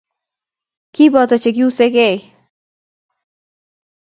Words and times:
Kiboto 0.93 1.35
che 1.41 1.49
Kiusekei 1.55 2.17